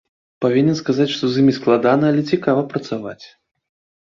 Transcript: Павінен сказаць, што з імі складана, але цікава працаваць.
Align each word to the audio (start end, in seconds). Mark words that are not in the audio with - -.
Павінен 0.43 0.77
сказаць, 0.79 1.07
што 1.15 1.23
з 1.33 1.43
імі 1.43 1.53
складана, 1.59 2.09
але 2.15 2.21
цікава 2.35 2.65
працаваць. 2.73 3.23